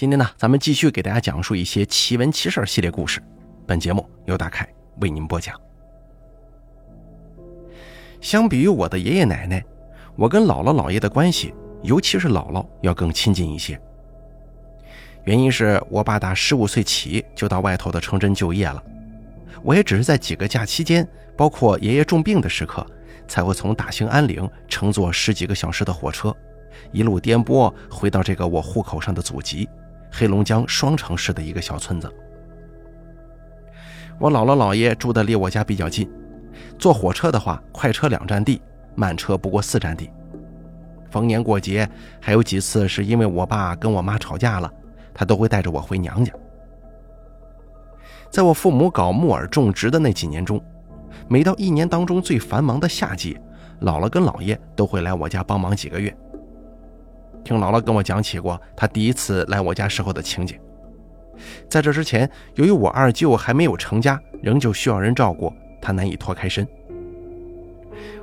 [0.00, 3.22] 今天呢，咱们继续给大家讲述一些奇闻奇事系列故事。
[3.66, 4.66] 本节目由大凯
[5.02, 5.54] 为您播讲。
[8.18, 9.62] 相比于我的爷爷奶奶，
[10.16, 11.52] 我跟姥姥姥爷的关系，
[11.82, 13.78] 尤其是姥姥要更亲近一些。
[15.24, 18.82] 原因是我爸打十五岁起就到外头的城镇就业了，
[19.62, 21.06] 我也只是在几个假期间，
[21.36, 22.86] 包括爷爷重病的时刻，
[23.28, 26.34] 才会从大兴安岭乘坐十几个小时的火车，
[26.90, 29.68] 一路颠簸回到这个我户口上的祖籍。
[30.10, 32.12] 黑龙江双城市的一个小村子，
[34.18, 36.10] 我姥姥姥爷住的离我家比较近，
[36.78, 38.60] 坐火车的话，快车两站地，
[38.94, 40.10] 慢车不过四站地。
[41.10, 41.88] 逢年过节，
[42.20, 44.70] 还有几次是因为我爸跟我妈吵架了，
[45.14, 46.32] 他都会带着我回娘家。
[48.30, 50.62] 在我父母搞木耳种植的那几年中，
[51.28, 53.36] 每到一年当中最繁忙的夏季，
[53.80, 56.16] 姥姥跟姥爷都会来我家帮忙几个月。
[57.44, 60.58] 听姥姥跟我讲起过她第一次来我家时候的情景。
[61.68, 66.66] 在这之前，由于我二舅还没有成家，仍旧需要人照顾，她难以脱开身。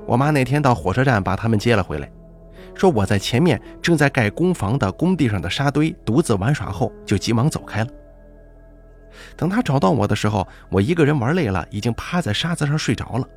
[0.06, 2.10] 我妈那天到火车站把他们接了回来，
[2.76, 7.90] 说我在前面正在盖工房的工地上的沙堆独自玩耍后，就急忙走开了。
[9.36, 13.28] 等她找到我的时候，我一个人玩累了，已经趴在沙子上睡着了，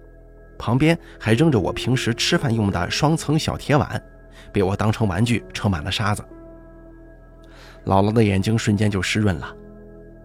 [0.58, 4.00] 旁边还扔着我平时吃饭用的双层小铁碗。
[4.52, 6.24] 被我当成玩具，盛满了沙子。
[7.86, 9.54] 姥姥的眼睛瞬间就湿润了。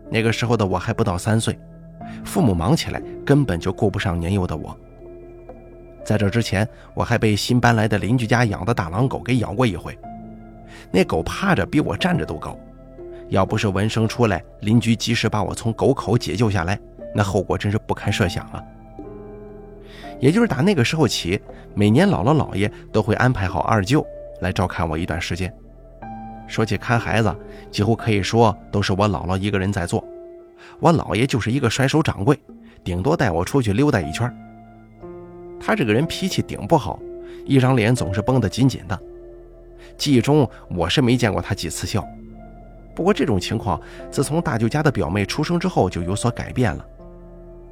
[0.10, 1.58] 那个时候的我还不到三岁，
[2.24, 4.78] 父母忙起来，根本就顾不上年幼的我。
[6.04, 9.98] 在这之前，我还被新搬来的邻居家养的大狼狗给咬过一回。
[10.92, 12.56] 那狗趴着比我站着都高，
[13.30, 16.80] 要不是闻声出来，邻居及时把我从狗口解救下来，
[17.16, 18.64] 那后果真是不堪设想啊！
[20.20, 21.40] 也就是打那个时候起，
[21.74, 24.06] 每年姥姥姥爷都会安排好二舅
[24.42, 25.54] 来照看我一段时间。
[26.48, 27.36] 说起看孩子，
[27.72, 30.04] 几乎可以说都是我姥姥一个人在做，
[30.80, 32.40] 我姥爷就是一个甩手掌柜，
[32.84, 34.32] 顶多带我出去溜达一圈。
[35.60, 37.00] 他这个人脾气顶不好，
[37.46, 39.00] 一张脸总是绷得紧紧的。
[39.98, 42.06] 记忆中我是没见过他几次笑，
[42.94, 46.86] 不过这种情况自从大舅家的表妹出生之后就有所改变了。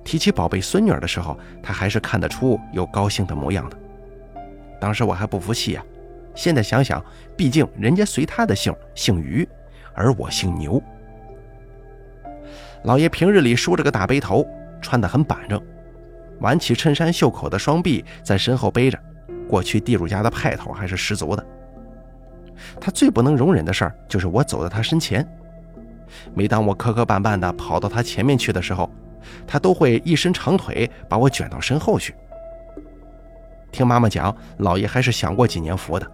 [0.03, 3.77] 提起宝贝孙女儿的时候，他还是看得出有高兴的模样的。
[4.79, 5.85] 当时我还不服气啊，
[6.35, 7.03] 现在想想，
[7.37, 9.47] 毕竟人家随他的姓，姓于，
[9.93, 10.81] 而我姓牛。
[12.83, 14.45] 老爷平日里梳着个大背头，
[14.81, 15.61] 穿得很板正，
[16.41, 18.99] 挽起衬衫袖口的双臂在身后背着，
[19.47, 21.45] 过去地主家的派头还是十足的。
[22.79, 25.25] 他最不能容忍的事儿就是我走到他身前，
[26.33, 28.91] 每当我磕磕绊绊地跑到他前面去的时候。
[29.45, 32.15] 他都会一伸长腿把我卷到身后去。
[33.71, 36.11] 听妈妈讲，老爷还是享过几年福的，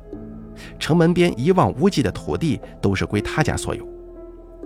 [0.79, 3.85] 城门边一望无际的土地都是归他家所有。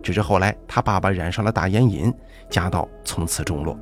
[0.03, 2.13] 只是后来他爸爸染上了大烟瘾，
[2.49, 3.77] 家道从此中落。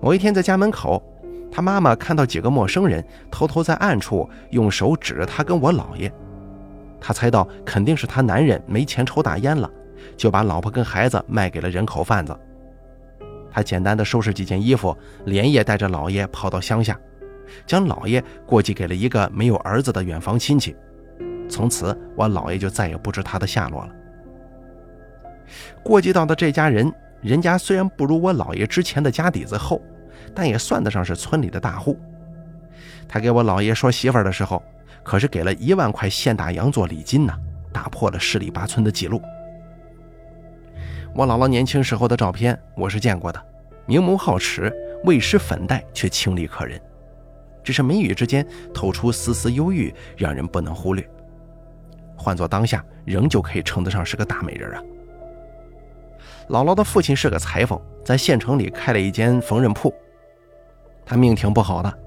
[0.00, 1.02] 某一天在家门口，
[1.50, 6.12] 他妈妈看到几个陌生人偷偷在暗处用手指着他跟我姥爷，
[7.00, 9.70] 他猜到肯定是他男人没钱抽大烟了，
[10.16, 12.36] 就把老婆跟孩子卖给了人口贩子。
[13.54, 16.98] 他简单的收拾几件衣服，连夜带着老爷跑到乡下，
[17.64, 20.74] 将老爷过继给了一个没有儿子的远房亲戚。
[21.48, 23.92] 从此，我姥爷就再也不知他的下落了。
[25.84, 29.80] 过继到的这家人，人家虽然不如我姥爷之前的家底子厚，
[30.34, 31.96] 但也算得上是村里的大户。
[33.06, 34.60] 他给我姥爷说媳妇的时候，
[35.04, 37.32] 可是给了一万块现大洋做礼金呢，
[37.72, 39.22] 打破了十里八村的记录。
[41.16, 43.40] 我姥姥年轻时候的照片我是见过的，
[43.86, 44.72] 明眸皓齿，
[45.04, 46.80] 未施粉黛，却清丽可人，
[47.62, 48.44] 只是眉宇之间
[48.74, 51.08] 透出丝丝忧郁，让人不能忽略。
[52.16, 54.82] 换做当下，仍旧可以称得上是个大美人啊。
[56.48, 59.94] 姥姥的父亲是个裁缝，在县城里开了一间缝纫铺。
[61.06, 61.98] 他命挺不好的，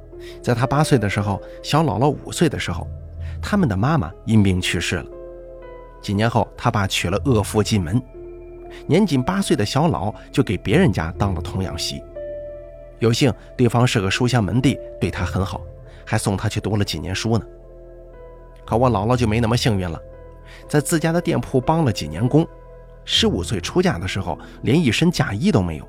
[0.44, 2.86] 在他八岁的时候，小姥姥五岁的时候，
[3.42, 5.06] 他们的妈妈因病去世了。
[6.02, 8.04] 几年后，他爸娶了恶妇进门。
[8.86, 12.04] 年仅八岁的小老就给别人家当了童养媳，
[13.00, 15.62] 有幸对方是个书香门第，对他很好，
[16.06, 17.46] 还送他去读了几年书呢。
[18.66, 20.00] 可我姥姥就没那么幸运了，
[20.68, 22.46] 在自家的店铺帮了几年工，
[23.06, 25.88] 十五岁出嫁的时候连一身嫁衣都没有，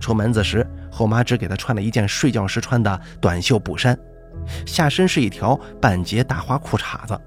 [0.00, 3.96] 出门子时后妈只给她穿了一件睡觉时穿的短袖布衫，
[4.66, 7.18] 下身是一条半截大花裤衩子。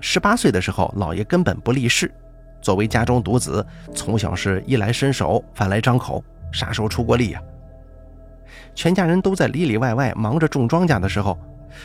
[0.00, 2.10] 十八岁的时候，姥爷根本不立誓。
[2.60, 3.64] 作为家中独子，
[3.94, 6.22] 从小是衣来伸手，饭来张口，
[6.52, 7.42] 啥时候出过力呀？
[8.74, 11.38] 全家人都在里里外外忙着种庄稼的时候，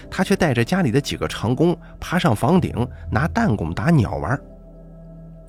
[0.10, 4.40] 他却带着家里的几个长工爬上房顶，拿弹弓打鸟玩。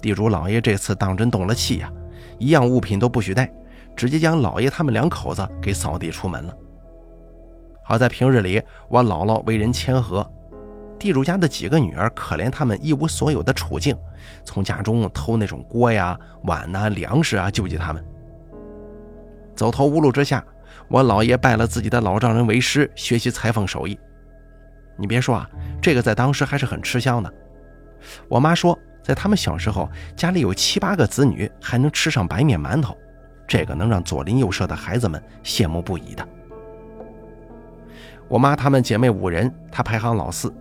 [0.00, 1.90] 地主老爷这次当真动了气呀，
[2.38, 3.50] 一样物品都不许带，
[3.96, 6.55] 直接将老爷他们两口子给扫地出门了。
[7.82, 10.28] 好在平日里我姥姥为人谦和，
[10.98, 13.96] 地主家的几个女儿可怜他们一无所有的处境，
[14.44, 18.04] 从家中偷那种锅呀、碗呐、粮食啊救济他们。
[19.54, 20.44] 走投无路之下，
[20.88, 23.98] 我姥爷拜了自己的老丈人为师，学习裁缝手艺。
[24.98, 25.48] 你别说啊，
[25.81, 27.32] 这个在当时还是很吃香的。
[28.28, 32.96] 我妈说，在他们小时候，家里有七八个子女，还能吃上白面馒头，
[33.46, 36.26] 这个能让左邻右舍的孩子们羡慕不已的。
[38.28, 40.52] 我妈她们姐妹五人，她排行老四，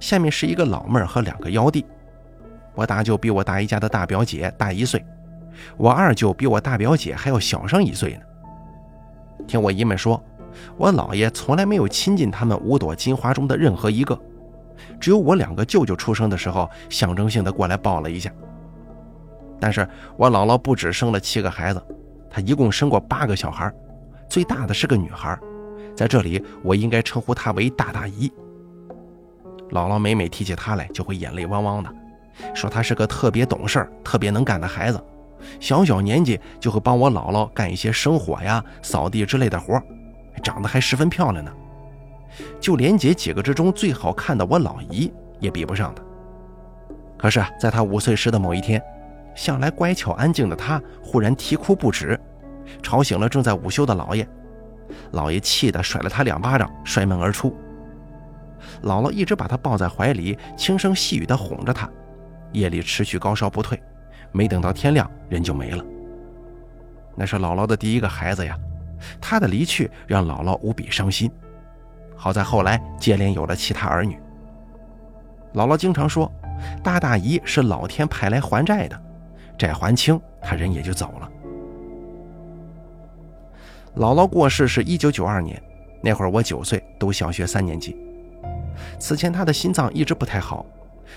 [0.00, 1.84] 下面是一个老妹儿和两个幺弟。
[2.74, 5.04] 我大舅比我大姨家的大表姐大一岁，
[5.76, 8.20] 我二舅比我大表姐还要小上一岁呢。
[9.46, 10.22] 听我姨们说，
[10.76, 14.18] 我姥爷从来没有亲近他们五朵金花中的任何一个，
[15.00, 18.30] 只有我两个舅舅出生的时候，象征性的过来抱了一下。
[19.58, 21.82] 但是我姥姥不止生了七个孩子，
[22.28, 23.72] 她一共生过八个小孩，
[24.28, 25.38] 最大的是个女孩。
[25.94, 28.30] 在这里，我应该称呼她为大大姨。
[29.70, 31.92] 姥姥每每提起他来，就会眼泪汪汪的，
[32.54, 35.02] 说他是个特别懂事、特别能干的孩子，
[35.58, 39.82] 小小年纪就会帮我姥姥干一些生火呀、扫地之类的活，
[40.42, 41.52] 长得还十分漂亮呢。
[42.60, 46.02] 就连姐几个之中最好看的我老姨也比不上她。
[47.18, 48.82] 可是，在她五岁时的某一天，
[49.34, 52.18] 向来乖巧安静的她忽然啼哭不止，
[52.82, 54.26] 吵醒了正在午休的姥爷。
[55.12, 57.56] 姥爷气得甩了他两巴掌，摔门而出。
[58.82, 61.88] 姥姥一直把他抱在怀里，轻声细语地哄着他。
[62.52, 63.80] 夜里持续高烧不退，
[64.32, 65.84] 没等到天亮，人就没了。
[67.14, 68.56] 那是姥姥的第一个孩子呀，
[69.20, 71.30] 他的离去让姥姥无比伤心。
[72.14, 74.18] 好在后来接连有了其他儿女。
[75.54, 76.30] 姥姥经常说，
[76.82, 79.02] 大大姨是老天派来还债的，
[79.58, 81.30] 债还清，他人也就走了。
[83.96, 85.62] 姥姥过世是一九九二年，
[86.02, 87.96] 那会儿我九岁，读小学三年级。
[88.98, 90.64] 此前她的心脏一直不太好，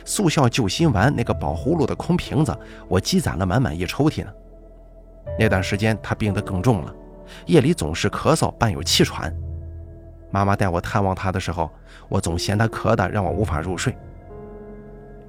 [0.05, 2.57] 速效救心丸那个宝葫芦的空瓶子，
[2.87, 4.31] 我积攒了满满一抽屉呢。
[5.37, 6.93] 那段时间她病得更重了，
[7.45, 9.33] 夜里总是咳嗽伴有气喘。
[10.31, 11.69] 妈妈带我探望她的时候，
[12.07, 13.95] 我总嫌她咳的让我无法入睡。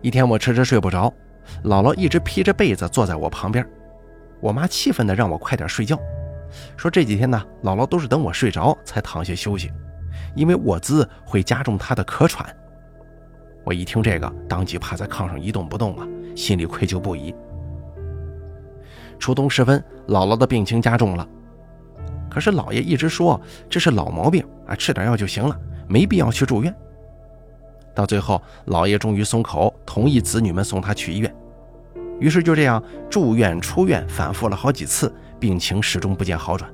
[0.02, 1.12] 一天我迟迟睡不着，
[1.64, 3.66] 姥姥一直披着被子坐在我旁边，
[4.40, 5.98] 我妈气愤地让我快点睡觉。
[6.76, 9.70] 说这几天呢，姥姥都是等我睡着才躺下休息，
[10.34, 12.46] 因为卧姿会加重他的咳喘。
[13.64, 17.34] 我一听这个，当即趴在炕上一动不动啊，心里愧疚不已。
[19.18, 21.28] 初冬时分，姥姥的病情加重了，
[22.30, 25.54] 可是姥爷一直说这是老毛病啊，吃点药就行了，
[25.86, 26.74] 没必要去住院。
[27.94, 31.34] 到最后，姥爷终于松口，同意子女们送他去医院。
[32.18, 35.12] 于是就这样住院出院，反复了好几次。
[35.38, 36.70] 病情始终不见好转，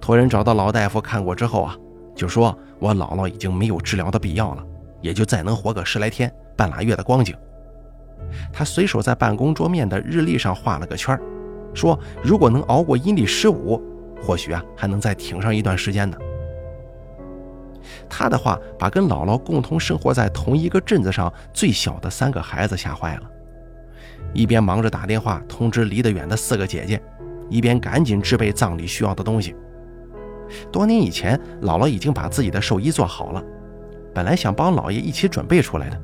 [0.00, 1.76] 托人找到老大夫看过之后啊，
[2.14, 4.64] 就说我姥姥已经没有治疗的必要了，
[5.00, 7.34] 也就再能活个十来天、半拉月的光景。
[8.52, 11.18] 他随手在办公桌面的日历上画了个圈，
[11.74, 13.82] 说如果能熬过阴历十五，
[14.22, 16.16] 或许啊还能再挺上一段时间呢。
[18.08, 23.22] 他的话把跟姥姥共同生活在同一个镇子上最小的三个孩子吓坏了，
[24.32, 27.02] 一边忙着打电话通知离得远的四个姐姐。
[27.50, 29.54] 一边赶紧置备葬礼需要的东西。
[30.70, 33.42] 多年以前，姥姥已经把自己的寿衣做好了，
[34.14, 36.00] 本来想帮姥爷一起准备出来的，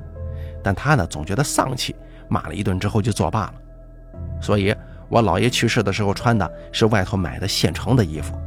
[0.63, 1.95] 但他呢总觉得丧气，
[2.29, 3.55] 骂了一顿之后就作罢了。
[4.41, 4.75] 所以，
[5.09, 8.39] 我姥爷去世的时候穿的是外头买的现成的衣服。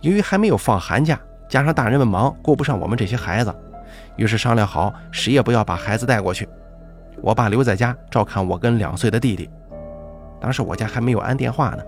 [0.00, 3.54] 由于还没有放寒假，加上大人们忙，顾不上我们这些孩子，
[4.16, 6.48] 于是商量好，谁也不要把孩子带过去，
[7.22, 9.48] 我爸留在家照看我跟两岁的弟弟。
[10.40, 11.82] 当时我家还没有安电话呢，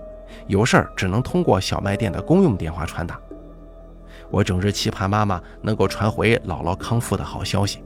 [0.47, 3.19] 有事儿只能通过小卖店的公用电话传达。
[4.29, 7.83] 我整日期盼妈妈能够传回姥姥康复的好消息。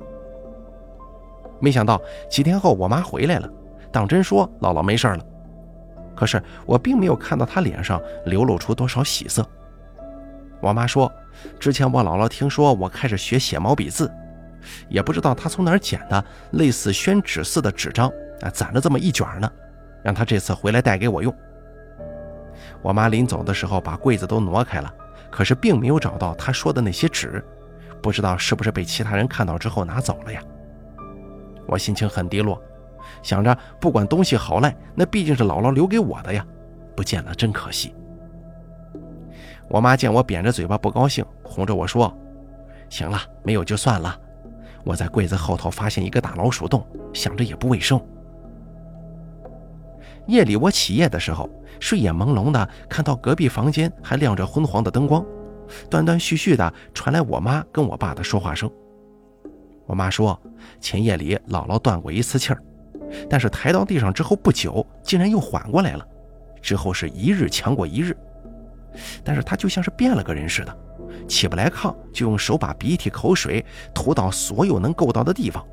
[1.59, 3.47] 没想到几天后我妈回来了，
[3.91, 5.23] 当真说姥姥没事了。
[6.15, 9.45] 可是我并没有看到她脸上流露出多少喜色。
[10.59, 11.11] 我妈说，
[11.59, 14.11] 之前我姥姥听说我开始学写毛笔字，
[14.89, 18.07] 也不知道她从哪儿捡的类似宣纸似的纸张
[18.41, 19.51] 啊，攒了这么一卷呢。
[20.03, 21.31] 让她这次回来带给我用。
[22.81, 24.93] 我妈临走的时候把柜子都挪开了，
[25.29, 27.43] 可是并没有找到她说的那些纸，
[28.01, 30.41] 不知道是不是被其他人看到之后拿走了呀？
[31.67, 32.61] 我心情很低落，
[33.21, 36.45] 想着不管东西好赖，那毕竟是姥姥留给我的呀，
[36.95, 37.93] 不见了真可惜。
[39.69, 42.13] 我妈见我扁着嘴巴不高兴，哄着我说
[42.89, 44.19] ：“行了，没有就算了。
[44.83, 48.01] 我在柜子后头发现一个大老鼠洞，想着也不卫生。
[50.27, 51.49] 夜里我起夜的时候，
[51.81, 55.25] 睡眼朦胧的看到隔壁房间还亮着昏黄的灯光，
[55.89, 58.71] 断断续续的传来我妈跟我爸的说话声。
[59.87, 60.39] 我妈说，
[60.79, 62.61] 前夜里姥姥断过一次气儿，
[63.27, 66.07] 但是抬到地上之后不久，竟然又缓过来了，
[66.61, 68.15] 之后是一日强过一日。
[69.23, 70.77] 但是她就像是变了个人似的，
[71.27, 75.65] 起不来炕就用手把鼻涕口水涂到所有能够到的地方，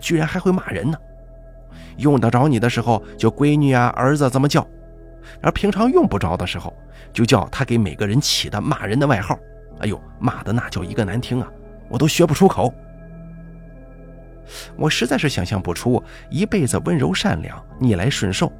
[0.00, 0.98] 居然还会骂人呢。
[1.98, 4.66] 用得着你的时候就闺女啊儿子这么叫，
[5.42, 6.72] 而平常用不着的时候
[7.12, 9.38] 就叫他给每个人起的骂人的外号。
[9.80, 11.48] 哎呦，骂的那叫一个难听啊，
[11.88, 12.72] 我都学不出口。
[14.76, 18.52] 我实在是想象不出一辈子温柔善良、逆来顺受，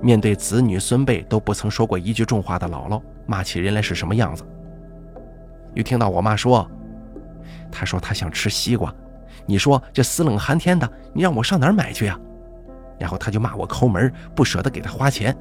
[0.00, 4.44] 面对子女孙辈都不曾说过一句重话的姥姥，骂起人来是什么样子。
[5.74, 6.70] 又听到我妈说
[7.72, 8.94] ：“她说她想吃西瓜，
[9.44, 12.18] 你说这死冷寒天的，你让我上哪儿买去呀？”
[12.98, 15.36] 然后她就骂我抠门，不舍得给她花钱。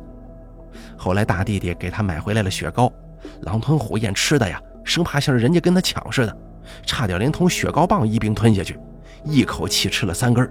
[1.02, 2.94] 后来大弟弟给他买回来了雪糕，
[3.42, 6.38] 狼吞虎咽吃的呀，生怕像是人家跟他抢似的，
[6.86, 8.80] 差点连同雪糕棒一并吞下去，
[9.24, 10.48] 一口气吃了三根。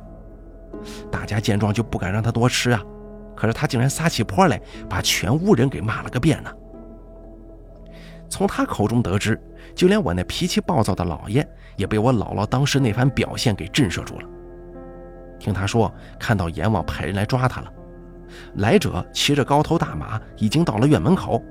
[1.08, 2.82] 大家见状就不敢让他多吃啊，
[3.36, 6.50] 可是他竟然撒起泼来，把全屋人给骂了个遍呢。
[8.28, 9.40] 从他口中得知，
[9.72, 14.28] 就连我那脾气暴躁的姥爷也被我姥姥当时那番表现给震慑住了。
[15.38, 17.72] 听他说，看到阎王派人来抓他了，
[18.56, 21.42] 来者骑着高头大马，已经到了院门口，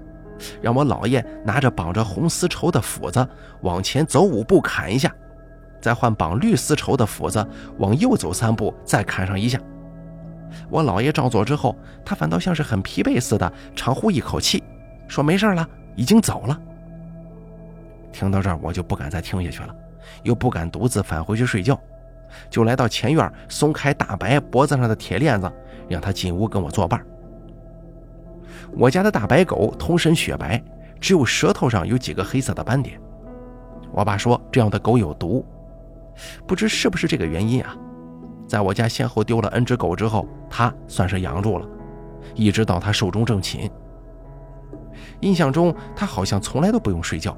[0.61, 3.27] 让我姥爷拿着绑着红丝绸的斧子
[3.61, 5.13] 往前走五步砍一下，
[5.81, 7.45] 再换绑绿丝绸的斧子
[7.77, 9.59] 往右走三步再砍上一下。
[10.69, 14.63] 我姥爷照做之后，他反倒像是很疲惫似的，长呼一口气，
[15.07, 16.59] 说没事了，已经走了。
[18.11, 19.75] 听到这儿，我就不敢再听下去了，
[20.23, 21.79] 又不敢独自返回去睡觉。
[22.49, 25.51] 就来到前院，松开大白脖子上的铁链子，
[25.89, 27.03] 让他进屋跟我作伴。
[28.71, 30.63] 我家的大白狗通身雪白，
[30.99, 33.01] 只有舌头上有几个黑色的斑点。
[33.91, 35.43] 我爸说这样的狗有毒，
[36.45, 37.75] 不知是不是这个原因啊？
[38.47, 41.67] 在我家先后丢了 N 只狗之后，它算是养住了，
[42.35, 43.69] 一直到它寿终正寝。
[45.21, 47.35] 印象中，它好像从来都不用睡觉。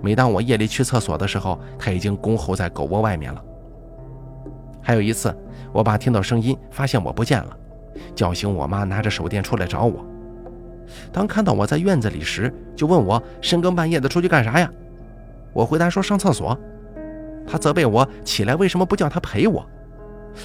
[0.00, 3.44] 每当我夜里去厕所的时候，它已经恭候在狗窝外面了。
[4.82, 5.34] 还有一次，
[5.72, 7.56] 我爸听到声音，发现我不见了，
[8.14, 10.04] 叫醒我妈，拿着手电出来找我。
[11.12, 14.68] 当看到我在院子里时，就问我深更半夜的出去干啥呀？
[15.52, 16.58] 我回答说上厕所。
[17.46, 19.64] 他责备我起来为什么不叫他陪我？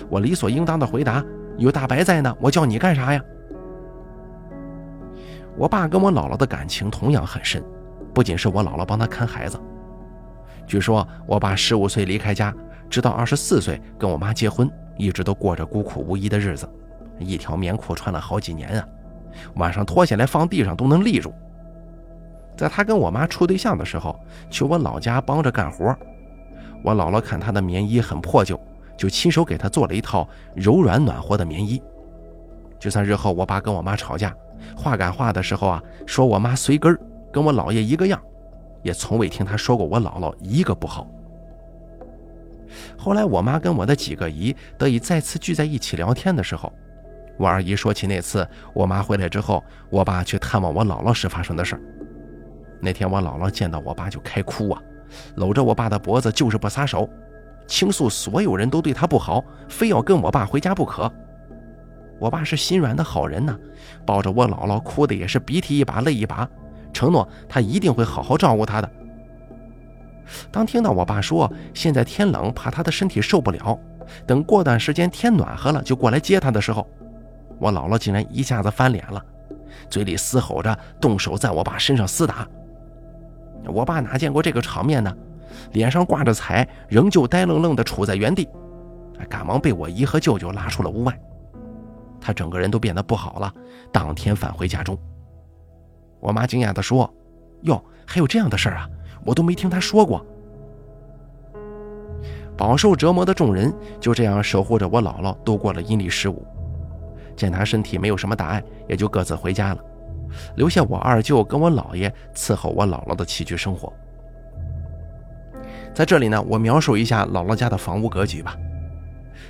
[0.10, 1.24] 我理所应当的回答：
[1.58, 3.22] 有大白在呢，我叫你干啥呀？
[5.58, 7.64] 我爸跟我姥姥的感情同样很深，
[8.14, 9.60] 不仅是我姥姥帮他看孩子。
[10.68, 12.54] 据说我爸十五岁离开家。
[12.90, 16.68] 直到二十四岁跟我妈结婚，一直都过着孤苦无依的日子，
[17.20, 18.88] 一条棉裤穿了好几年啊，
[19.56, 21.34] 晚上脱下来放地上都能立住。
[22.56, 25.96] 在他跟我妈处对象的时候，去我老家帮着干活，
[26.84, 28.60] 我姥姥看他的棉衣很破旧，
[28.98, 31.82] 就亲手给他做了一套柔软暖和的棉衣。
[32.80, 34.36] 就算日后我爸跟我妈吵架，
[34.76, 36.98] 话赶话的时候啊，说我妈随根
[37.32, 38.20] 跟我姥爷一个样，
[38.82, 41.08] 也从未听他说过我姥姥一个不好。
[42.98, 46.72] 后来，我妈跟我的几个姨得以再次聚在一起聊天的时候，
[47.38, 51.82] 我二姨说起那次我妈回来之后，我爸去探望我姥姥时发生的事儿。
[52.80, 54.82] 那天我姥姥见到我爸就开哭啊，
[55.36, 57.10] 搂着我爸的脖子就是不撒手，
[57.68, 61.12] 倾诉所有人都对他不好，非要跟我爸回家不可。
[62.20, 63.56] 我爸是心软的好人呐，
[64.06, 66.50] 抱着我姥姥哭的也是鼻涕一把泪一把，
[66.92, 68.92] 承诺他一定会好好照顾她的。
[70.52, 73.80] 当听到我爸说现在天冷，怕他的身体受不了，
[74.26, 76.88] 等过段时间天暖和了就过来接他的时候，
[77.60, 79.24] 我姥姥竟然一下子翻脸了，
[79.90, 82.48] 嘴里嘶吼着，动手在我爸身上厮打。
[83.66, 85.14] 我爸哪见过这个场面呢？
[85.72, 88.48] 脸上挂着彩，仍旧呆愣愣地杵在原地，
[89.28, 91.20] 赶忙被我姨和舅舅拉出了屋外。
[92.22, 93.52] 他整个人都变得不好了，
[93.92, 94.98] 当天返回家中。
[96.20, 97.12] 我妈惊讶地说
[97.64, 98.90] ：“哟，还有这样的事儿啊？”
[99.26, 100.26] 我都没听他说过。
[102.56, 106.46] 饱受折磨的众人就这样守护着我姥姥度过了阴历十五。
[107.36, 109.80] 见她身体没有什么大碍，也就各自回家了，
[110.56, 113.94] 留下我二舅跟我姥爷伺候我姥姥的起居生活。
[115.94, 118.58] 在这里呢，我描述一下姥姥家的房屋格局吧。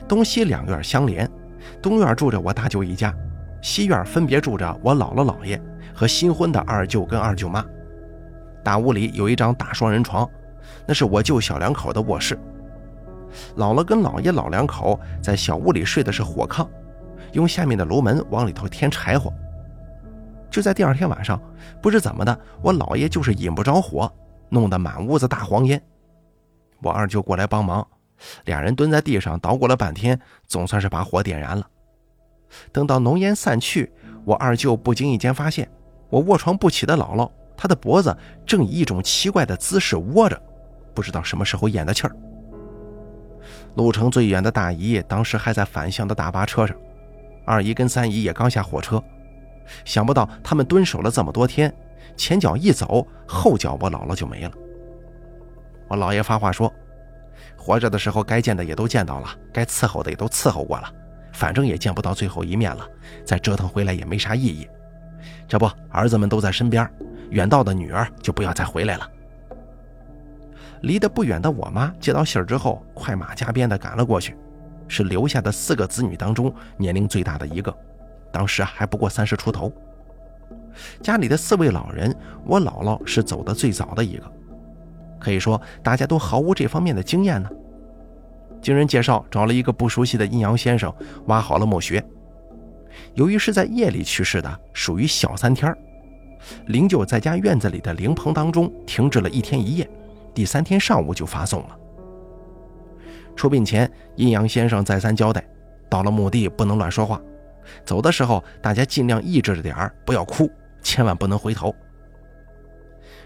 [0.05, 1.29] 东西两院相连，
[1.81, 3.13] 东院住着我大舅一家，
[3.61, 5.61] 西院分别住着我姥姥姥爷
[5.93, 7.65] 和新婚的二舅跟二舅妈。
[8.67, 10.29] 大屋里有一张大双人床，
[10.85, 12.37] 那是我舅小两口的卧室。
[13.55, 16.67] 姥姥跟姥爷老两口在小屋里睡的是火炕，
[17.31, 19.31] 用下面的炉门往里头添柴火。
[20.51, 21.41] 就在第二天晚上，
[21.81, 24.11] 不知怎么的，我姥爷就是引不着火，
[24.49, 25.81] 弄得满屋子大黄烟。
[26.81, 27.87] 我二舅过来帮忙，
[28.43, 31.65] 俩人蹲在地上捣鼓了半天，总算是把火点燃了。
[32.73, 33.89] 等到浓烟散去，
[34.25, 35.71] 我二舅不经意间发现，
[36.09, 40.39] 我卧床不起的姥姥，他的脖子正以一种奇怪的姿势窝着，
[40.93, 42.15] 不知道什么时候咽的气儿。
[43.75, 46.77] 路程最远的大姨当时还在返乡的大巴车上，
[47.45, 49.03] 二姨跟三姨也刚下火车。
[49.83, 51.73] 想不到他们蹲守了这么多天，
[52.15, 54.51] 前脚一走，后脚我姥姥就没了。
[55.89, 56.73] 我姥爷发话说
[57.57, 60.89] ：“活着的时候该见的也都见到了，该伺候的也都伺候过了，
[61.33, 62.87] 反正也见不到最后一面了，
[63.25, 64.67] 再折腾回来也没啥意义。
[65.47, 66.89] 这不，儿子们都在身边，
[67.29, 69.09] 远道的女儿就不要再回来了。”
[70.81, 74.35] 离得不远的我妈接到信儿之后，快马加鞭地赶了过去，
[74.87, 77.75] 是留下的四个子女当中年龄最大的一个。
[78.31, 79.71] 当时还不过三十出头。
[81.01, 82.15] 家里的四位老人，
[82.45, 84.31] 我姥姥是走的最早的一个，
[85.19, 87.49] 可以说大家都毫无这方面的经验呢。
[88.61, 90.93] 经人介绍，找了一个不熟悉的阴阳先生
[91.25, 92.03] 挖好了墓穴。
[93.15, 95.77] 由于是在夜里去世的，属于小三天儿
[96.67, 99.89] 灵柩在家院子里的灵棚当中停滞了一天一夜，
[100.33, 101.77] 第三天上午就发送了。
[103.35, 105.43] 出殡前，阴阳先生再三交代，
[105.89, 107.21] 到了墓地不能乱说话。
[107.85, 110.49] 走的时候，大家尽量抑制着点儿，不要哭，
[110.81, 111.75] 千万不能回头。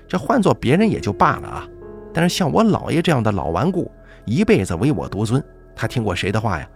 [0.08, 1.68] 这换做别人也就罢了啊，
[2.14, 3.90] 但是像我姥爷这样的老顽固，
[4.26, 5.42] 一辈子唯我独尊，
[5.76, 6.68] 他听过谁的话呀？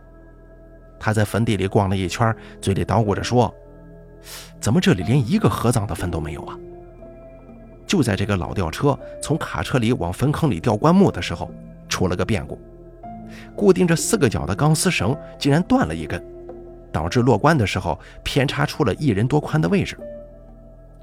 [0.97, 3.53] 他在坟地里逛了一圈，嘴里捣鼓着说
[4.59, 6.57] ：“怎么这里连一个合葬的坟都没有啊？”
[7.87, 11.51] 就在这个老吊车从卡车里往坟坑里吊棺木的时候，
[11.87, 12.59] 出了个变故，
[13.55, 16.23] 固定着四个角的钢丝绳竟然断了一根。
[16.91, 19.97] 导致落棺的时候偏差出了一人多宽的位置，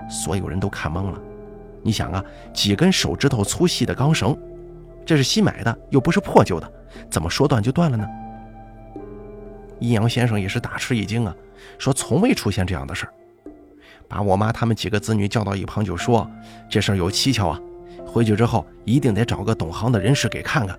[0.09, 1.21] 所有人都看懵了。
[1.83, 4.35] 你想啊，几根手指头粗细的钢绳，
[5.05, 6.73] 这是新买的，又不是破旧的，
[7.11, 8.09] 怎么说断就断了呢？
[9.81, 11.37] 阴阳先生也是大吃一惊啊，
[11.77, 13.13] 说从未出现这样的事儿，
[14.13, 16.31] 把我妈他们几个子女叫到一旁就说
[16.69, 17.59] ：“这事儿有蹊跷啊，
[18.07, 20.79] 回去之后一定得找个懂行的人士给看看。”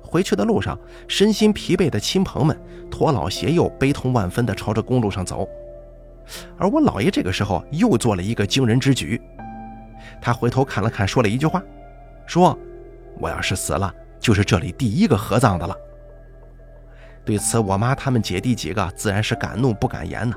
[0.00, 2.58] 回去的路上，身心疲惫的亲朋们
[2.90, 5.46] 拖老携幼、悲痛万分地朝着公路上走。
[6.56, 9.20] 而我姥爷这个时候又做了一个惊人之举，
[10.22, 11.62] 他回头看了看，说了一句话
[12.24, 12.58] ：“说
[13.18, 15.76] 我要是死了，就是这里第一个合葬的了。”
[17.26, 20.34] 对此，我妈他们姐弟几个自然是敢怒不敢言呢，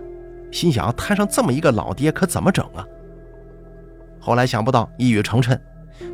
[0.51, 2.85] 心想摊上这么一个老爹，可怎么整啊？
[4.19, 5.59] 后来想不到一语成谶，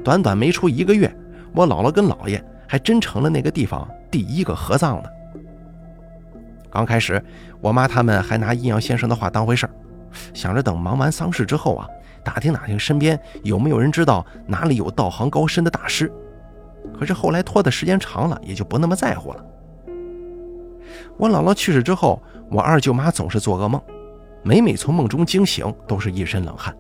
[0.04, 1.14] 短短没出一个月，
[1.54, 2.44] 我姥姥跟姥爷。
[2.72, 5.14] 还真成了那个地方第一个合葬的。
[6.70, 7.22] 刚开始，
[7.60, 9.74] 我妈他们还拿阴阳先生的话当回事儿，
[10.34, 11.86] 想着等忙完丧事之后啊，
[12.24, 16.10] 打听打听身边有没有人知道哪里有道行高深的大师。
[16.98, 19.46] 可是后来拖的时间长了，也就不那么在乎了。
[21.18, 23.82] 我姥姥去世之后，我二舅妈总是做噩梦，
[24.44, 26.76] 每每从梦中惊醒，都是一身冷汗。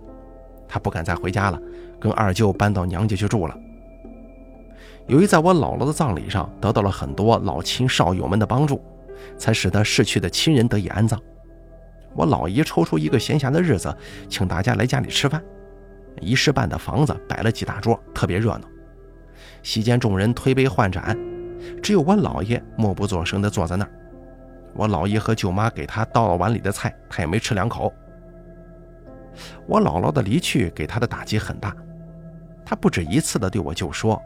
[0.67, 1.61] 他不敢再回家了，
[1.99, 3.57] 跟二舅搬到娘家去住了。
[5.07, 8.81] 由于在我姥姥的葬礼上得到了很多老亲少友们的帮助，
[9.37, 11.19] 才使得逝去的亲人得以安葬。
[12.13, 13.95] 我老姨抽出一个闲暇的日子，
[14.27, 15.41] 请大家来家里吃饭。
[16.19, 18.61] 一室半的房子摆了几大桌，特别热闹。
[19.63, 21.17] 席间众人推杯换盏，
[21.81, 23.91] 只有我姥爷默不作声地坐在那儿。
[24.73, 27.93] 我老姨和舅妈给他倒了碗里的菜，他也没吃两口。
[29.65, 31.75] 我姥姥的离去给他的打击很大，
[32.65, 34.21] 他不止一次地对我舅说。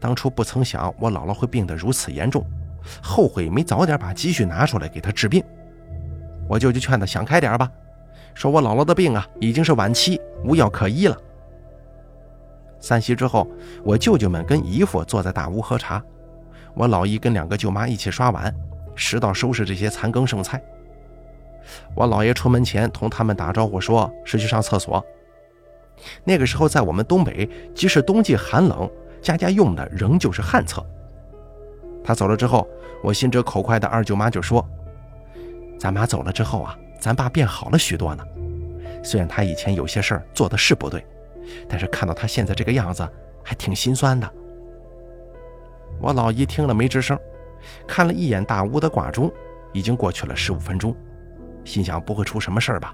[0.00, 2.44] 当初不曾想我姥姥会病得如此严重，
[3.02, 5.42] 后悔没早点把积蓄拿出来给她治病。
[6.48, 7.70] 我舅舅劝他想开点吧，
[8.34, 11.16] 说我姥姥的病啊已经是晚期，无药可医了。
[12.80, 13.48] 散席之后，
[13.84, 16.02] 我舅舅们跟姨父坐在大屋喝茶，
[16.74, 18.54] 我老姨跟两个舅妈一起刷碗、
[18.98, 20.62] 拾到收拾这些残羹剩菜。
[21.94, 25.02] 我姥爷出门前同他们打招呼，说是去上厕所。
[26.24, 28.90] 那个时候在我们东北，即使冬季寒冷。
[29.20, 30.80] 家家用的仍旧是旱厕。
[32.04, 32.64] 他走了之后，
[33.02, 34.64] 我心直口快的二舅妈就说
[35.76, 38.24] ：“咱妈走了之后啊，咱爸变好了许多呢。
[39.02, 41.04] 虽然他以前有些事儿做的是不对，
[41.68, 43.06] 但是看到他现在这个样子，
[43.42, 44.32] 还挺心酸的。”
[46.00, 47.18] 我老姨听了没吱声，
[47.86, 49.30] 看了一眼大屋的挂钟，
[49.72, 50.94] 已经过去了十五分钟，
[51.64, 52.92] 心想不会出什么事儿吧，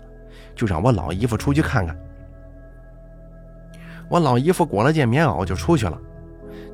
[0.55, 1.97] 就让我老姨夫出去看看。
[4.09, 5.99] 我老姨夫裹了件棉袄就出去了，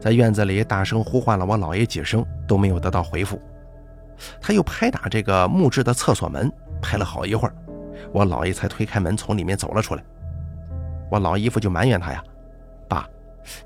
[0.00, 3.40] 在院子里大声呼唤了我姥爷几声，都没有得到回复。
[4.40, 6.50] 他又拍打这个木质的厕所门，
[6.82, 7.54] 拍了好一会儿，
[8.12, 10.02] 我姥爷才推开门从里面走了出来。
[11.10, 12.22] 我老姨夫就埋怨他呀
[12.88, 13.08] ：“爸，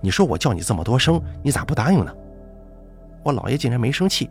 [0.00, 2.14] 你说我叫你这么多声，你咋不答应呢？”
[3.24, 4.30] 我姥爷竟然没生气，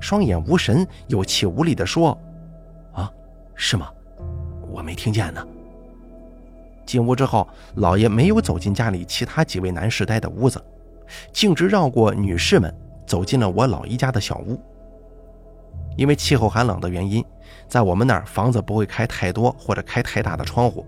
[0.00, 2.18] 双眼无神、有气无力地说
[2.92, 3.10] ：“啊，
[3.54, 3.88] 是吗？
[4.70, 5.46] 我没听见呢。”
[6.84, 10.62] 进屋之后，老爷没有走进家里其他几位男士待的屋子，
[11.32, 12.74] 径直绕过女士们，
[13.06, 14.60] 走进了我姥姨家的小屋。
[15.96, 17.24] 因为气候寒冷的原因，
[17.68, 20.84] 在我们那儿房子不会开太多或者开太大的窗户。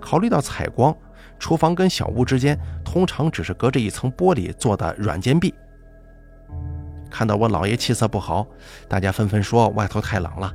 [0.00, 0.96] 考虑到采光，
[1.38, 5.52] 厨房跟小屋之间通常只是隔着一层玻璃做的软间壁。
[7.12, 8.46] 看到我老爷气色不好，
[8.88, 10.50] 大家纷纷说外头太冷了，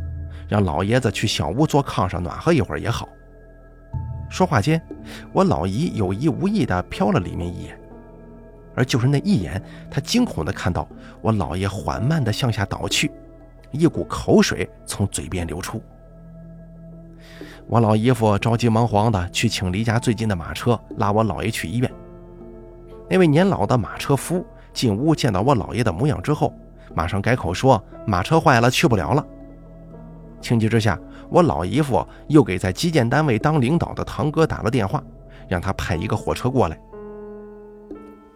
[0.49, 3.07] 让老爷子去小屋坐炕上暖和一会儿也好。
[4.27, 4.81] 说话间，
[5.31, 7.79] 我老姨有意无意地瞟了里面一眼，
[8.75, 10.89] 而就是那一眼，她惊恐地看到
[11.21, 13.11] 我老爷缓慢地向下倒去，
[13.69, 15.79] 一股口水从嘴边流出。
[17.67, 21.93] 我老姨夫着急忙慌地去请离家最近的马车，拉我老爷去医院。
[23.09, 24.45] 那位年老的马车夫
[24.77, 26.53] 进屋见到我姥爷的模样之后，
[26.93, 29.25] 马上改口说马车坏了，去不了了。
[30.39, 30.99] 情急之下，
[31.31, 35.03] 我老姨夫又给在基建单位当领导的堂哥打了电话，
[35.47, 36.79] 让他派一个火车过来。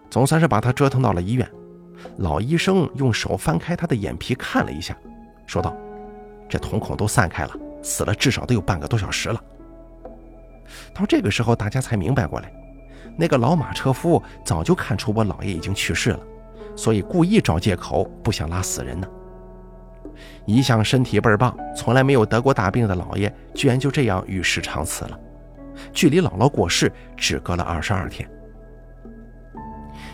[0.10, 1.48] 总算是把他折腾到了医院。
[2.18, 4.98] 老医生用手翻开他的眼皮看了一下，
[5.46, 5.78] 说道
[6.50, 7.52] ：“这瞳孔都散开了，
[7.84, 9.40] 死了至少得有半个多小时了。”
[10.92, 12.52] 到这个时候，大家才明白过来，
[13.16, 16.20] 那个老马车夫早就看出我姥爷已经去世了，
[16.76, 19.08] 所以故意找借口不想拉死人呢。
[20.46, 25.20] 一向身体倍儿棒，从来没有得过大病的老爷，居然就这样与世长辞了。
[25.94, 28.30] 距离姥姥过世只隔了二十二天。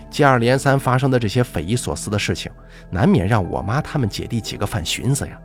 [0.10, 2.52] 接二连三发生的这些匪夷所思的事情，
[2.90, 5.38] 难免让我妈他们姐弟几个犯寻思呀。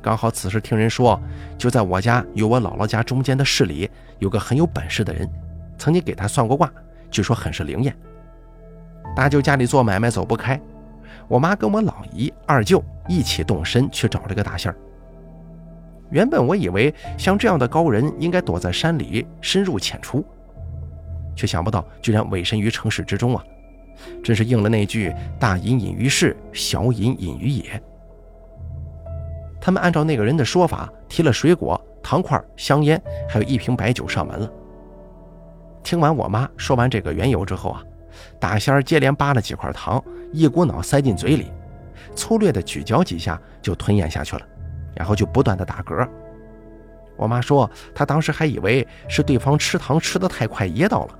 [0.00, 1.20] 刚好此时听人说，
[1.58, 5.28] 就在我家与我姥姥家中间的市里，有个很有本事的人，
[5.76, 6.70] 曾经给他算过卦，
[7.10, 7.94] 据说很是灵验。
[9.14, 10.60] 大舅家里做买卖走不开。
[11.26, 14.78] 我妈跟我老姨、二舅一起动身去找这个大仙儿。
[16.10, 20.24] 原本我以为像这样的高人应该躲在山里深入浅出，
[21.36, 23.44] 却想不到居然委身于城市之中啊！
[24.22, 27.82] 真是应了那句“大隐隐于市，小隐隐于野”。
[29.60, 34.50] 他们按照那个人的说法，提了水果、糖块、香烟，还有一瓶白酒上门了。
[35.82, 37.82] 听完我妈说完这个缘由之后啊。
[38.38, 40.02] 大仙儿接连扒了几块糖，
[40.32, 41.52] 一股脑塞进嘴里，
[42.14, 44.42] 粗略的咀嚼几下就吞咽下去了，
[44.94, 46.08] 然后就不断的打嗝。
[47.16, 51.18] 我妈说，她当时还以为是对方吃糖吃的太快噎到了。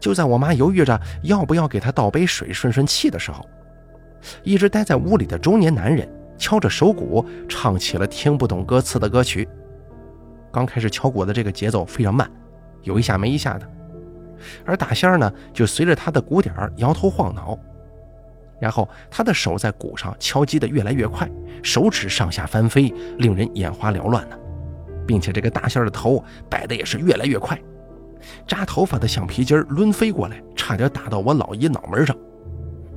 [0.00, 3.46] 就在我妈犹豫着要不要给他倒杯水顺顺气的时候，
[4.42, 9.46] 一直待在屋里的中年男人敲着手鼓唱起了听不懂歌词的歌曲。
[10.50, 12.30] 刚开始敲鼓的这个节奏非常慢，
[12.82, 13.68] 有一下没一下的。
[14.64, 17.58] 而大仙儿呢，就随着他的鼓点儿摇头晃脑，
[18.60, 21.28] 然后他的手在鼓上敲击的越来越快，
[21.62, 24.36] 手指上下翻飞，令人眼花缭乱呢。
[25.06, 27.60] 并且这个大仙儿的头摆的也是越来越快，
[28.46, 32.16] 扎头发的橡皮筋儿抡飞过来，差点打到我老姨脑门上。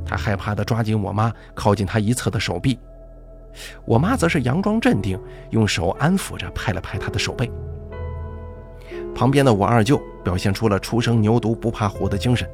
[0.06, 2.80] 他害怕的抓紧我妈靠近他一侧的手臂，
[3.84, 7.52] 我妈则是佯装镇定，用手安抚着拍了拍他的手背。
[9.18, 12.48] 旁边的我二舅表现出了初生牛犊不怕虎的精神，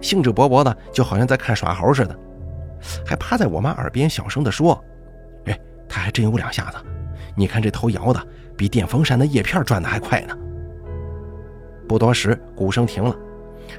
[0.00, 2.18] 兴致勃勃的，就好像在看耍猴似的，
[3.04, 4.82] 还趴在我妈耳边小声的说
[5.44, 6.78] ：“哎，他还真有两下子，
[7.36, 10.34] 你看这头摇的比电风扇的叶片转的还快呢。”
[11.86, 13.14] 不多时，鼓声停了，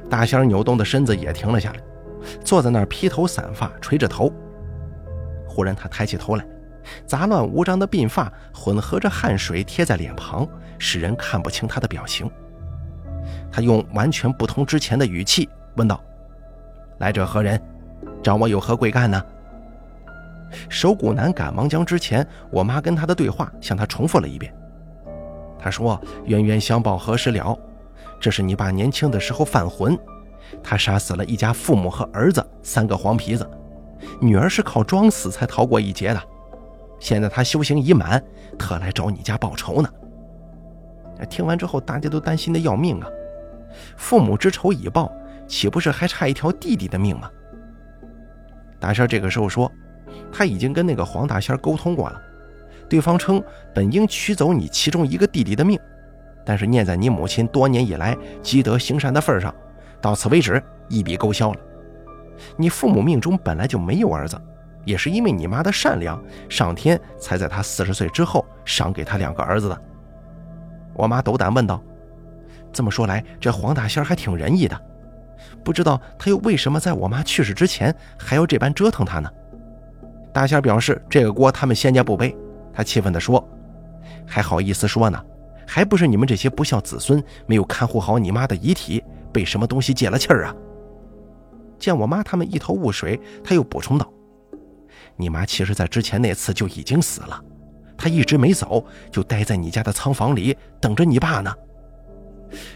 [0.08, 1.80] 大仙扭动的身子也停了下来，
[2.44, 4.32] 坐在那儿披头散发，垂着头。
[5.48, 6.46] 忽然，他抬起头来。
[7.06, 10.48] 杂乱无章的鬓发混合着汗水贴在脸庞，
[10.78, 12.30] 使人看不清他的表情。
[13.52, 16.02] 他用完全不同之前的语气问道
[17.00, 17.62] ：“来者何人？
[18.24, 19.22] 找我有何贵干呢？”
[20.70, 24.54] 守谷男赶忙将之前我妈跟他的对话向他重复了一遍。
[25.60, 27.58] 他说：“冤冤相报何时了？
[28.20, 29.98] 这是你爸年轻的时候犯浑，
[30.64, 33.48] 他杀死了一家父母和儿子三个黄皮子，
[34.22, 36.22] 女儿是靠装死才逃过一劫的。”
[37.00, 38.22] 现在他修行已满，
[38.58, 39.90] 特来找你家报仇呢。
[41.30, 43.08] 听完之后，大家都担心的要命啊！
[43.98, 45.12] 父母之仇已报，
[45.48, 47.30] 岂不是还差一条弟弟的命吗？
[48.80, 49.70] 大仙这个时候说，
[50.32, 52.22] 他已经跟那个黄大仙沟通过了，
[52.88, 55.78] 对方称本应取走你其中一个弟弟的命，
[56.46, 59.54] 但是念在你母亲多年以来积德行善的份上，
[60.02, 61.60] 到此为止，一笔勾销了。
[62.56, 64.40] 你父母命中本来就没有儿子，
[64.90, 69.82] 也是因为你妈的善良，上天才在她四十岁之后赏给她两个儿子的。
[70.96, 71.80] 我妈斗胆问道
[72.74, 74.76] ：“这么说来，这黄大仙还挺仁义的，
[75.64, 79.30] 不知道他又为什么在我妈去世之前还要这般折腾她呢？”
[80.34, 82.36] 大仙表示：“这个锅他们仙家不背。”
[82.74, 83.48] 他气愤地说
[84.26, 85.24] ：“还好意思说呢？
[85.68, 90.56] 还不是你们这些不孝子孙没有看护好你妈的遗体，被什么东西借了气儿啊？”
[91.78, 94.12] 见我妈他们一头雾水，他又补充道
[95.20, 97.44] ：“你妈其实在之前那次就已经死了，
[97.98, 101.54] 她一直没走，就待在你家的仓房里等着你爸呢。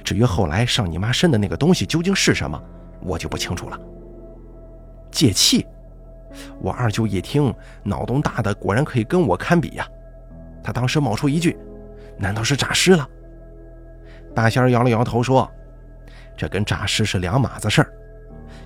[0.04, 2.62] 至于后来上你妈身的那个东西究竟是什么，
[3.02, 3.80] 我就不清楚了。”
[5.10, 5.66] 借气，
[6.60, 9.88] 我二舅一听，脑洞大的果然可以跟我堪比呀。
[10.62, 11.58] 他当时冒出一句
[12.20, 13.08] ：“难道是诈尸了？”
[14.36, 15.50] 大仙摇了摇头说
[16.36, 17.94] ：“这跟诈尸是两码子事儿。”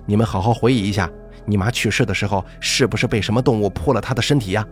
[0.04, 1.08] 你们好好回忆一下，
[1.48, 4.66] 你妈去世的时候是不是被什么动物扑了她的身体呀？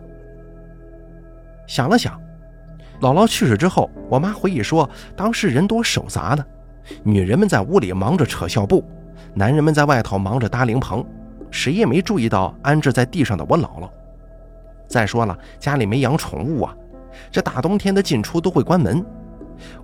[1.65, 2.17] 想了想，
[3.01, 6.45] 姥姥去世之后，我妈回忆说，当时人多手杂的，
[7.03, 8.83] 女人们在屋里忙着扯孝布，
[9.33, 11.03] 男人们在外头忙着搭灵棚，
[11.49, 13.89] 谁也没注意到安置在地上的我姥姥。
[14.87, 16.73] 再说了，家里没养宠物啊，
[17.31, 19.03] 这大冬天的进出都会关门，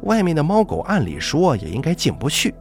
[0.04, 2.54] 外面的猫狗按理说也应该进不去。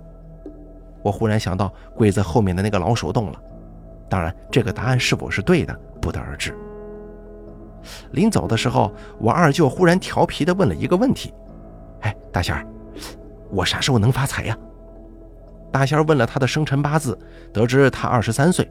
[1.02, 3.40] 我忽然想到柜子后面的那个老鼠洞了，
[4.12, 6.54] 当然，这个答案是否是对的，不得而知。
[8.10, 11.32] 临走的时候，我二舅忽然调皮地问了一个问题
[12.04, 12.66] ：“哎，大仙儿，
[13.48, 14.54] 我啥时候能发财呀？”
[15.72, 17.18] 大仙问了他的生辰八字，
[17.54, 18.70] 得知他二十三岁，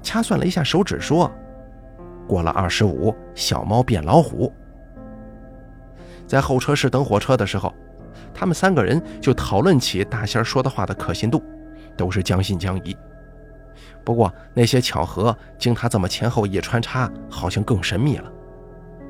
[0.00, 1.28] 掐算了一下手指，说
[2.28, 4.52] ：“过了二十五，小猫变老虎。”
[6.24, 7.74] 在候车室等火车的时候。
[8.34, 11.42] 他们三个人就讨论起大仙说的话的可信度，
[11.96, 12.96] 都是将信将疑。
[14.04, 18.30] 不过那些巧合，经他这么前后一穿插，好像更神秘了。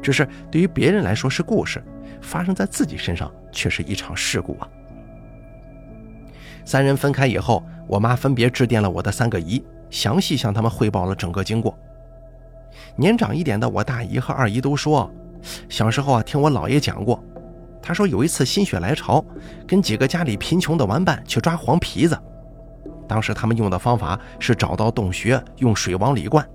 [0.03, 1.83] 只是对于别人来说是故事，
[2.21, 4.69] 发生在自己身上却是一场事故啊！
[6.65, 11.79] 三人分开以后，我妈分别致电了我的三个姨，详细向他们汇报了整个经过。
[12.97, 15.11] 年长一点的我大姨和二姨都说，
[15.69, 17.23] 小时候啊听我姥爷讲过。
[17.81, 19.25] 他说有一次心血来潮，
[19.67, 22.17] 跟几个家里贫穷的玩伴去抓黄皮子。
[23.12, 26.48] 当时他们用的方法是找到洞穴，用水往里灌。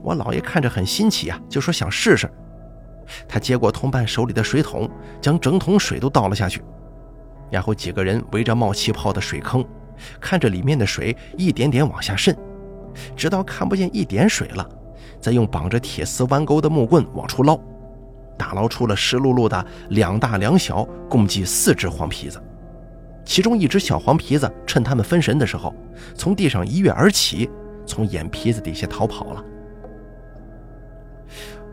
[0.00, 2.26] 我姥爷看着很新奇啊，就说想试试。
[3.28, 4.88] 他接过同伴手里的水桶，
[5.20, 6.62] 将整桶水都倒了下去，
[7.50, 9.62] 然后几个人围着冒气泡的水坑，
[10.18, 12.34] 看着里面的水一点点往下渗，
[13.14, 14.66] 直到看不见一点水了，
[15.20, 17.60] 再用绑着铁丝弯钩的木棍往出捞。
[18.38, 22.42] 打捞出了湿漉漉的两大两小，共计四只黄皮子。
[23.24, 25.74] 其中一只小黄皮子趁他们分神的时候，
[26.14, 27.48] 从地上一跃而起，
[27.86, 29.44] 从眼皮子底下逃跑了。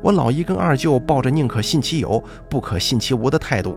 [0.02, 3.76] 我老姨跟二舅抱着宁可信其有，不可信其无的态度，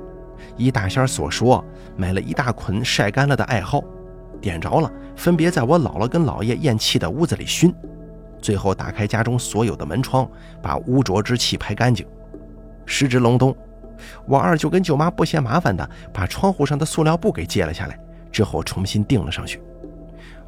[0.56, 1.64] 依大仙所说，
[1.96, 3.83] 买了一大捆晒干了的艾蒿，
[4.40, 7.74] 点着了，分别在我姥姥跟姥爷咽气的屋子里熏，
[8.42, 10.28] 最后打开家中所有的门窗，
[10.61, 12.06] 把污浊之气排干净。
[12.85, 13.56] 时值隆冬，
[14.26, 17.98] 我二舅跟舅妈不嫌麻烦的把窗户上的塑料布给揭了下来，
[18.30, 19.60] 之后重新钉了上去。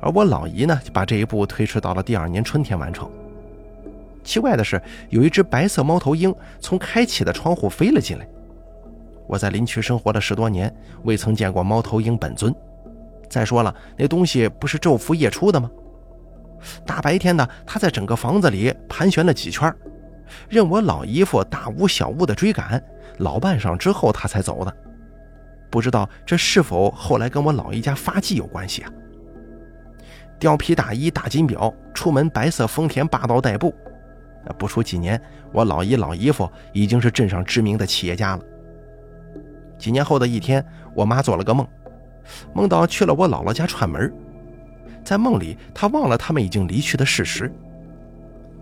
[0.00, 3.10] 而我老姨呢，就把这一步推迟到了第二年春天完成。
[4.24, 8.26] 奇怪的是，有一只白色猫头鹰从开启的窗户飞了进来。
[9.26, 10.72] 我在林区生活了十多年，
[11.04, 12.54] 未曾见过猫头鹰本尊。
[13.28, 15.70] 再说了，那东西不是昼伏夜出的吗？
[16.86, 19.74] 大白天的，它在整个房子里盘旋了几圈。
[20.48, 22.82] 任我老姨夫大屋小屋的追赶，
[23.18, 24.76] 老半晌之后他才走的。
[25.70, 28.90] 不知道这是否后来跟我老姨家发迹有关系啊？
[30.38, 33.74] 貂皮大衣大金表，出门白色丰田霸道代步。
[34.58, 35.20] 不出几年，
[35.52, 38.42] 我老姨老姨夫已经是镇上知名的企业家了。
[39.78, 40.64] 几年后的一天，
[40.94, 41.66] 我妈做了个梦，
[42.52, 44.12] 梦到去了我姥姥家串门，
[45.04, 47.50] 在梦里她忘了他们已经离去的事实。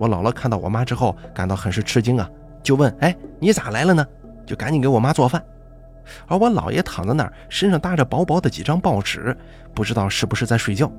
[0.01, 2.27] 我姥姥看到我妈之后，感到很是吃惊啊，
[2.63, 4.07] 就问：“哎，你咋来了呢？”
[4.47, 5.45] 就赶紧给我妈做饭。
[6.27, 9.37] 而我姥爷躺在那儿，身上搭着薄薄的几张报纸，
[9.75, 10.91] 不知道是不是在睡觉。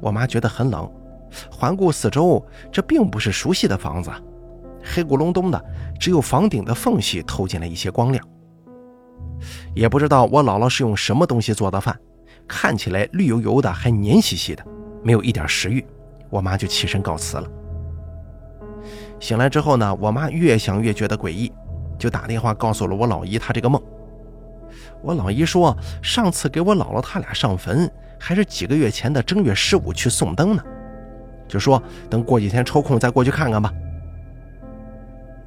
[0.00, 0.86] 我妈觉得很冷，
[1.50, 4.10] 环顾四周，这并不是熟悉的房子，
[4.84, 5.64] 黑咕隆咚的，
[5.98, 8.22] 只有房顶的缝隙透进来一些光亮。
[9.74, 11.98] 也不知道我姥姥是用什么东西做的饭，
[12.46, 14.62] 看起来绿油油的，还黏兮兮的，
[15.02, 15.82] 没有一点食欲。
[16.28, 17.50] 我妈就起身告辞了。
[19.20, 21.52] 醒来之后呢，我妈越想越觉得诡异，
[21.98, 23.82] 就打电话告诉了我老姨她这个梦。
[25.02, 30.62] 我老姨说，上次给我姥姥他俩上坟，还是几个月前的正月十五去送灯呢，
[31.46, 33.72] 就说等过几天抽空再过去看看吧。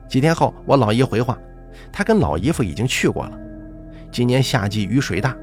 [0.07, 1.37] 几天后，我老姨回话，
[1.91, 3.31] 她跟老姨夫已经去过了。
[4.11, 5.35] 今年夏季雨水大，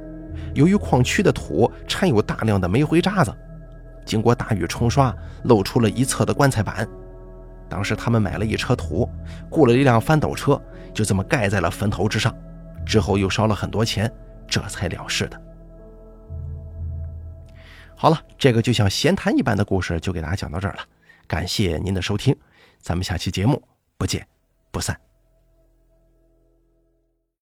[0.54, 3.34] 由于矿区的土掺有大量的煤灰渣子，
[4.04, 5.14] 经过大雨冲刷，
[5.44, 6.86] 露出了一侧的棺材板。
[7.68, 9.08] 当时他们买了一车土，
[9.50, 10.60] 雇了一辆翻斗车，
[10.94, 12.34] 就这么盖在了坟头之上。
[12.86, 14.10] 之后又烧了很多钱，
[14.46, 15.40] 这才了事的。
[17.94, 20.80] 好了，这个就像闲谈一般的故事就给大家讲到这儿了，
[21.26, 22.34] 感谢您的收听，
[22.80, 23.62] 咱们下期节目
[23.96, 24.26] 不见
[24.70, 25.07] 不散。